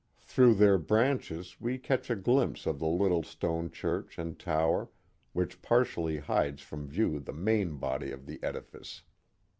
[0.19, 4.89] Through their branches we catch a glimpse of the little stone church and tower,
[5.31, 9.03] which partially hides from view the main body of the edifice.